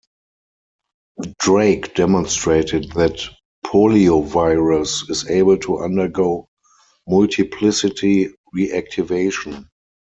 Drake 1.37 1.93
demonstrated 1.93 2.91
that 2.93 3.19
poliovirus 3.63 5.07
is 5.11 5.29
able 5.29 5.59
to 5.59 5.77
undergo 5.77 6.49
multiplicity 7.07 8.33
reactivation. 8.51 9.69